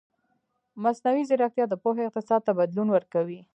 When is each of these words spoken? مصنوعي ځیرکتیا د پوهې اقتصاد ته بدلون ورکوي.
مصنوعي 0.83 1.23
ځیرکتیا 1.29 1.65
د 1.69 1.73
پوهې 1.83 2.03
اقتصاد 2.05 2.41
ته 2.47 2.51
بدلون 2.59 2.87
ورکوي. 2.91 3.39